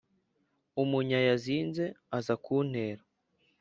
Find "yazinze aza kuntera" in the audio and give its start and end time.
1.27-3.01